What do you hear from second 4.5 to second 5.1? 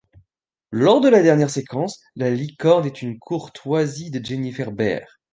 Berh.